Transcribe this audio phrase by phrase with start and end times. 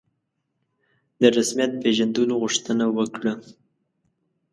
[1.19, 3.33] د رسمیت پېژندلو غوښتنه وکړه.